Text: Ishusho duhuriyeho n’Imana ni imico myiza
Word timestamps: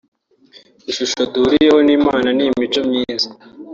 Ishusho 0.89 1.21
duhuriyeho 1.33 1.79
n’Imana 1.87 2.29
ni 2.37 2.43
imico 2.49 2.79
myiza 2.89 3.29